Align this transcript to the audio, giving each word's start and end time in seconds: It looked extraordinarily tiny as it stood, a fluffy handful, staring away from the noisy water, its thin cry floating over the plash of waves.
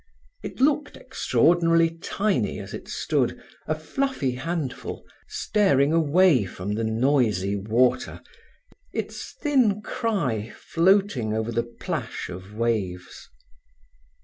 It 0.41 0.59
looked 0.59 0.97
extraordinarily 0.97 1.91
tiny 1.91 2.57
as 2.57 2.73
it 2.73 2.87
stood, 2.87 3.39
a 3.67 3.75
fluffy 3.75 4.31
handful, 4.31 5.05
staring 5.27 5.93
away 5.93 6.43
from 6.43 6.71
the 6.73 6.83
noisy 6.83 7.55
water, 7.55 8.19
its 8.91 9.33
thin 9.39 9.83
cry 9.83 10.49
floating 10.57 11.35
over 11.35 11.51
the 11.51 11.71
plash 11.79 12.29
of 12.29 12.55
waves. 12.55 13.29